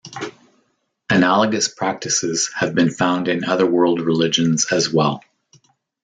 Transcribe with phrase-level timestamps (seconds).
[1.11, 5.21] Analogous practices have been found in other world religions as well.